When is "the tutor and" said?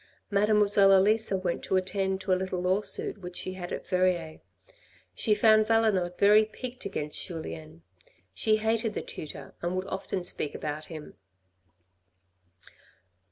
8.95-9.75